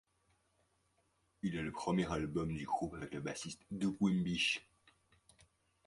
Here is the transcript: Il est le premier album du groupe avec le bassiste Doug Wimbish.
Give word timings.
Il 1.43 1.55
est 1.55 1.61
le 1.61 1.71
premier 1.71 2.11
album 2.11 2.51
du 2.51 2.65
groupe 2.65 2.95
avec 2.95 3.13
le 3.13 3.21
bassiste 3.21 3.61
Doug 3.69 3.97
Wimbish. 3.99 4.65